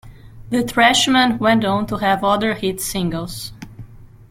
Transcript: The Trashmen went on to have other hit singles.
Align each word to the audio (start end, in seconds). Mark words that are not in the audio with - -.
The 0.49 0.63
Trashmen 0.63 1.37
went 1.37 1.63
on 1.63 1.85
to 1.85 1.97
have 1.97 2.23
other 2.23 2.55
hit 2.55 2.81
singles. 2.81 3.53